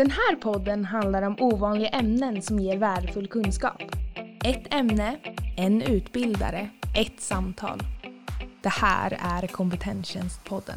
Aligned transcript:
Den 0.00 0.10
här 0.10 0.36
podden 0.36 0.84
handlar 0.84 1.22
om 1.22 1.36
ovanliga 1.40 1.88
ämnen 1.88 2.42
som 2.42 2.58
ger 2.58 2.76
värdefull 2.76 3.28
kunskap. 3.28 3.82
Ett 4.44 4.74
ämne, 4.74 5.20
en 5.56 5.82
utbildare, 5.82 6.70
ett 6.96 7.20
samtal. 7.20 7.80
Det 8.62 8.68
här 8.68 9.18
är 9.22 9.46
Kompetenstjänstpodden. 9.46 10.76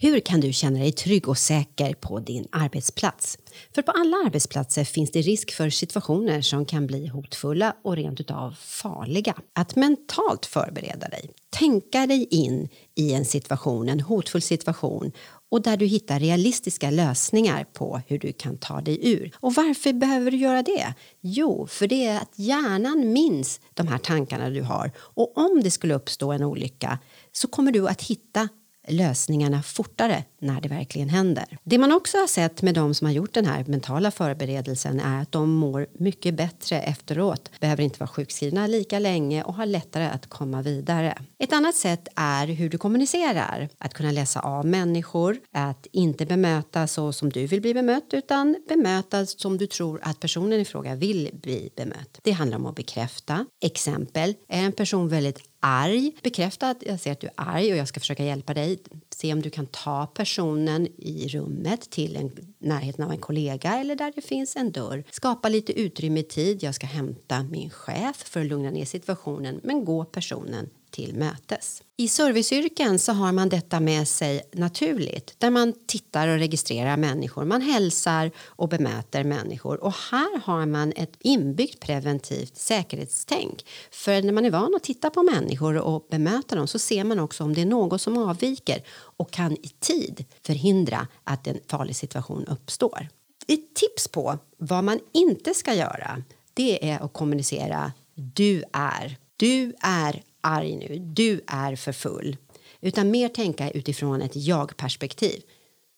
Hur 0.00 0.20
kan 0.20 0.40
du 0.40 0.52
känna 0.52 0.78
dig 0.78 0.92
trygg 0.92 1.28
och 1.28 1.38
säker 1.38 1.94
på 1.94 2.20
din 2.20 2.46
arbetsplats? 2.52 3.38
För 3.74 3.82
på 3.82 3.92
alla 3.92 4.16
arbetsplatser 4.26 4.84
finns 4.84 5.10
det 5.10 5.20
risk 5.20 5.52
för 5.52 5.70
situationer 5.70 6.40
som 6.40 6.64
kan 6.64 6.86
bli 6.86 7.06
hotfulla 7.06 7.76
och 7.84 7.96
rent 7.96 8.20
utav 8.20 8.54
farliga. 8.58 9.34
Att 9.54 9.76
mentalt 9.76 10.46
förbereda 10.46 11.08
dig, 11.08 11.30
tänka 11.50 12.06
dig 12.06 12.28
in 12.30 12.68
i 12.94 13.12
en 13.14 13.24
situation, 13.24 13.88
en 13.88 14.00
hotfull 14.00 14.42
situation 14.42 15.12
och 15.50 15.62
där 15.62 15.76
du 15.76 15.86
hittar 15.86 16.20
realistiska 16.20 16.90
lösningar 16.90 17.64
på 17.64 18.00
hur 18.06 18.18
du 18.18 18.32
kan 18.32 18.58
ta 18.58 18.80
dig 18.80 19.12
ur. 19.12 19.30
Och 19.40 19.54
varför 19.54 19.92
behöver 19.92 20.30
du 20.30 20.36
göra 20.36 20.62
det? 20.62 20.94
Jo, 21.20 21.66
för 21.66 21.86
det 21.86 22.06
är 22.06 22.16
att 22.16 22.38
hjärnan 22.38 23.12
minns 23.12 23.60
de 23.74 23.88
här 23.88 23.98
tankarna 23.98 24.50
du 24.50 24.62
har 24.62 24.90
och 24.98 25.38
om 25.38 25.60
det 25.62 25.70
skulle 25.70 25.94
uppstå 25.94 26.32
en 26.32 26.44
olycka 26.44 26.98
så 27.32 27.48
kommer 27.48 27.72
du 27.72 27.88
att 27.88 28.02
hitta 28.02 28.48
lösningarna 28.88 29.62
fortare 29.62 30.24
när 30.40 30.60
det 30.60 30.68
verkligen 30.68 31.08
händer. 31.08 31.58
Det 31.64 31.78
man 31.78 31.92
också 31.92 32.18
har 32.18 32.26
sett 32.26 32.62
med 32.62 32.74
de 32.74 32.94
som 32.94 33.06
har 33.06 33.14
gjort 33.14 33.34
den 33.34 33.46
här 33.46 33.64
mentala 33.66 34.10
förberedelsen 34.10 35.00
är 35.00 35.22
att 35.22 35.32
de 35.32 35.50
mår 35.50 35.86
mycket 35.98 36.34
bättre 36.34 36.80
efteråt, 36.80 37.50
behöver 37.60 37.82
inte 37.82 38.00
vara 38.00 38.08
sjukskrivna 38.08 38.66
lika 38.66 38.98
länge 38.98 39.42
och 39.42 39.54
har 39.54 39.66
lättare 39.66 40.04
att 40.04 40.26
komma 40.26 40.62
vidare. 40.62 41.18
Ett 41.38 41.52
annat 41.52 41.74
sätt 41.74 42.08
är 42.16 42.46
hur 42.46 42.70
du 42.70 42.78
kommunicerar, 42.78 43.68
att 43.78 43.94
kunna 43.94 44.12
läsa 44.12 44.40
av 44.40 44.66
människor, 44.66 45.38
att 45.52 45.86
inte 45.92 46.26
bemöta 46.26 46.86
så 46.86 47.12
som 47.12 47.30
du 47.30 47.46
vill 47.46 47.60
bli 47.60 47.74
bemött 47.74 48.08
utan 48.12 48.56
bemöta 48.68 49.26
som 49.26 49.58
du 49.58 49.66
tror 49.66 50.00
att 50.02 50.20
personen 50.20 50.60
i 50.60 50.64
fråga 50.64 50.94
vill 50.94 51.30
bli 51.32 51.70
bemött. 51.76 52.20
Det 52.22 52.30
handlar 52.30 52.58
om 52.58 52.66
att 52.66 52.76
bekräfta. 52.76 53.46
Exempel, 53.60 54.34
är 54.48 54.62
en 54.62 54.72
person 54.72 55.08
väldigt 55.08 55.47
arg, 55.60 56.12
bekräfta 56.22 56.70
att 56.70 56.82
jag 56.86 57.00
ser 57.00 57.12
att 57.12 57.20
du 57.20 57.26
är 57.26 57.32
arg 57.36 57.72
och 57.72 57.78
jag 57.78 57.88
ska 57.88 58.00
försöka 58.00 58.24
hjälpa 58.24 58.54
dig. 58.54 58.78
Se 59.10 59.32
om 59.32 59.42
du 59.42 59.50
kan 59.50 59.66
ta 59.66 60.06
personen 60.06 60.86
i 60.98 61.28
rummet 61.28 61.90
till 61.90 62.16
en, 62.16 62.30
närheten 62.58 63.04
av 63.04 63.10
en 63.10 63.18
kollega 63.18 63.74
eller 63.74 63.96
där 63.96 64.12
det 64.14 64.22
finns 64.22 64.56
en 64.56 64.72
dörr. 64.72 65.04
Skapa 65.10 65.48
lite 65.48 65.80
utrymme 65.80 66.20
i 66.20 66.22
tid. 66.22 66.62
Jag 66.62 66.74
ska 66.74 66.86
hämta 66.86 67.42
min 67.42 67.70
chef 67.70 68.16
för 68.16 68.40
att 68.40 68.46
lugna 68.46 68.70
ner 68.70 68.84
situationen 68.84 69.60
men 69.62 69.84
gå 69.84 70.04
personen 70.04 70.70
till 70.90 71.14
mötes. 71.14 71.82
I 71.96 72.08
serviceyrken 72.08 72.98
så 72.98 73.12
har 73.12 73.32
man 73.32 73.48
detta 73.48 73.80
med 73.80 74.08
sig 74.08 74.42
naturligt 74.52 75.34
där 75.38 75.50
man 75.50 75.74
tittar 75.86 76.28
och 76.28 76.38
registrerar 76.38 76.96
människor, 76.96 77.44
man 77.44 77.62
hälsar 77.62 78.30
och 78.46 78.68
bemöter 78.68 79.24
människor 79.24 79.84
och 79.84 79.94
här 80.10 80.40
har 80.44 80.66
man 80.66 80.92
ett 80.96 81.16
inbyggt 81.20 81.80
preventivt 81.80 82.56
säkerhetstänk. 82.56 83.66
För 83.90 84.22
när 84.22 84.32
man 84.32 84.44
är 84.44 84.50
van 84.50 84.74
att 84.74 84.82
titta 84.82 85.10
på 85.10 85.22
människor 85.22 85.76
och 85.76 86.06
bemöta 86.10 86.56
dem 86.56 86.66
så 86.66 86.78
ser 86.78 87.04
man 87.04 87.20
också 87.20 87.44
om 87.44 87.54
det 87.54 87.62
är 87.62 87.66
något 87.66 88.00
som 88.00 88.18
avviker 88.18 88.82
och 88.90 89.30
kan 89.30 89.52
i 89.52 89.70
tid 89.80 90.24
förhindra 90.46 91.06
att 91.24 91.46
en 91.46 91.58
farlig 91.66 91.96
situation 91.96 92.44
uppstår. 92.44 93.08
Ett 93.48 93.74
tips 93.74 94.08
på 94.08 94.38
vad 94.58 94.84
man 94.84 95.00
inte 95.12 95.54
ska 95.54 95.74
göra 95.74 96.22
det 96.54 96.90
är 96.90 97.00
att 97.00 97.12
kommunicera 97.12 97.92
du 98.14 98.64
är. 98.72 99.16
Du 99.36 99.74
är 99.80 100.22
arg 100.40 100.76
nu, 100.76 100.98
du 100.98 101.40
är 101.46 101.76
för 101.76 101.92
full. 101.92 102.36
Utan 102.80 103.10
mer 103.10 103.28
tänka 103.28 103.70
utifrån 103.70 104.22
ett 104.22 104.36
jag-perspektiv. 104.36 105.42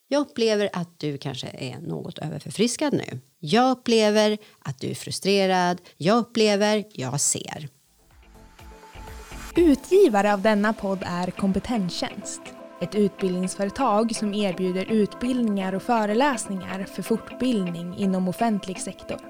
Jag 0.08 0.20
upplever 0.20 0.70
att 0.72 0.98
du 0.98 1.18
kanske 1.18 1.48
är 1.48 1.78
något 1.78 2.18
överförfriskad 2.18 2.92
nu. 2.92 3.20
Jag 3.38 3.70
upplever 3.70 4.38
att 4.58 4.80
du 4.80 4.90
är 4.90 4.94
frustrerad. 4.94 5.80
Jag 5.96 6.18
upplever, 6.18 6.84
jag 6.92 7.20
ser. 7.20 7.68
Utgivare 9.56 10.32
av 10.32 10.42
denna 10.42 10.72
podd 10.72 11.02
är 11.06 11.30
Kompetenstjänst. 11.30 12.40
Ett 12.80 12.94
utbildningsföretag 12.94 14.16
som 14.16 14.34
erbjuder 14.34 14.84
utbildningar 14.84 15.72
och 15.72 15.82
föreläsningar 15.82 16.84
för 16.84 17.02
fortbildning 17.02 17.96
inom 17.98 18.28
offentlig 18.28 18.80
sektor. 18.80 19.29